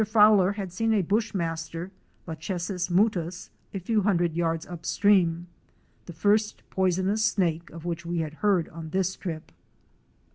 [0.03, 1.91] Fowler had seen a Bush master
[2.27, 5.45] (Lachesis mutus) a few hundred yards upstream,
[6.07, 9.51] the first poisonous snake of which we had heard on this trip.